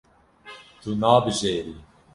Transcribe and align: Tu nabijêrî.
Tu 0.81 0.89
nabijêrî. 1.01 1.75